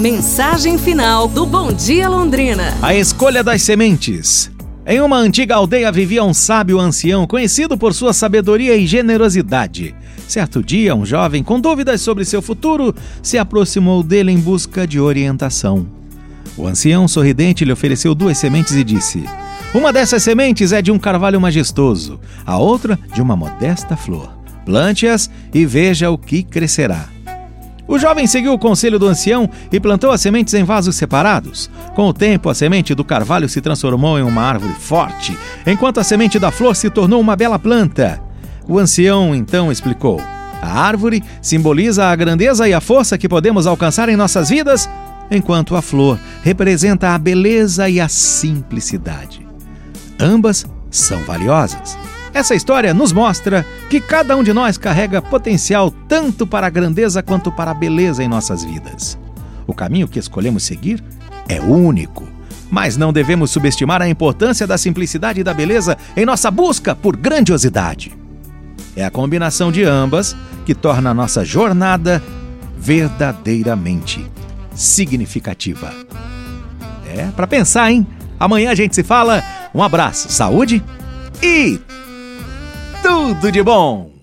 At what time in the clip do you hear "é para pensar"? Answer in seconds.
77.06-77.90